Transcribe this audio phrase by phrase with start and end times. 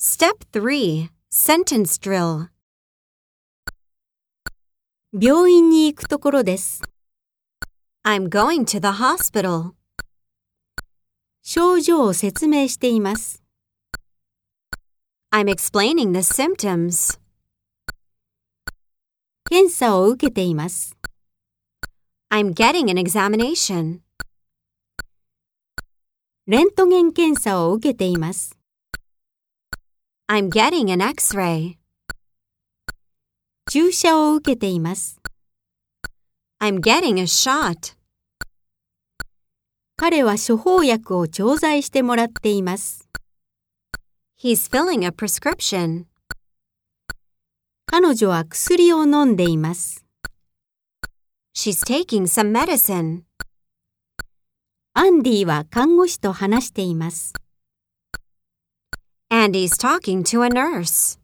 [0.00, 2.49] Step 3 Sentence Drill
[5.13, 6.81] 病院に行くところです。
[8.03, 9.73] I'm going to the hospital.
[11.43, 13.43] 症状を説明しています。
[15.31, 17.19] I'm explaining the symptoms.
[19.49, 20.95] 検査を受けています。
[22.31, 23.99] I'm getting an examination.
[26.47, 28.57] レントゲン検査を受けています。
[30.33, 31.75] I'm getting an x ray.
[33.69, 35.19] 注射を受けています。
[36.61, 37.97] I'm getting a shot.
[39.97, 43.09] 彼は処方薬を調剤してもらっています。
[44.41, 46.05] He's filling a prescription.
[47.85, 50.05] 彼女は薬を飲んでいます。
[51.53, 53.23] She's taking some medicine.
[54.93, 57.33] アンディは看護師と話しています。
[59.41, 61.17] Andy's talking to a nurse.